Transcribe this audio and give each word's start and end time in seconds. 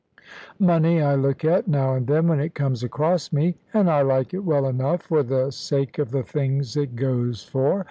Money 0.57 0.99
I 0.99 1.13
look 1.13 1.45
at, 1.45 1.67
now 1.67 1.93
and 1.93 2.07
then, 2.07 2.27
when 2.27 2.39
it 2.39 2.55
comes 2.55 2.81
across 2.81 3.31
me; 3.31 3.53
and 3.71 3.87
I 3.87 4.01
like 4.01 4.33
it 4.33 4.43
well 4.43 4.65
enough 4.65 5.03
for 5.03 5.21
the 5.21 5.51
sake 5.51 5.99
of 5.99 6.09
the 6.09 6.23
things 6.23 6.75
it 6.75 6.95
goes 6.95 7.43
for. 7.43 7.79